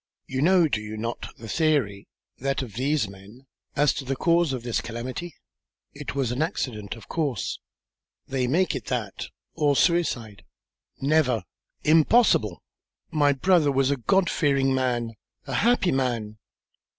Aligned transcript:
You 0.25 0.41
know, 0.41 0.67
do 0.67 0.81
you 0.81 0.97
not, 0.97 1.27
the 1.37 1.47
theory, 1.47 2.07
that 2.39 2.63
of 2.63 2.73
these 2.73 3.07
men, 3.07 3.45
as 3.75 3.93
to 3.93 4.03
the 4.03 4.15
cause 4.15 4.51
of 4.51 4.63
this 4.63 4.81
calamity?" 4.81 5.35
"It 5.93 6.15
was 6.15 6.31
an 6.31 6.41
accident, 6.41 6.95
of 6.95 7.07
course." 7.07 7.59
"They 8.27 8.47
make 8.47 8.75
it 8.75 8.85
that, 8.85 9.27
or 9.53 9.75
suicide." 9.75 10.43
"Never! 10.99 11.43
Impossible! 11.83 12.63
My 13.11 13.31
brother 13.31 13.71
was 13.71 13.91
a 13.91 13.97
God 13.97 14.27
fearing 14.27 14.73
man, 14.73 15.13
a 15.45 15.53
happy 15.53 15.91
man." 15.91 16.39